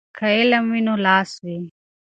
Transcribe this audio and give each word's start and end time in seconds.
که 0.17 0.25
علم 0.37 0.65
وي 0.73 0.81
نو 0.87 0.93
لاس 1.05 1.31
وي. 1.43 1.59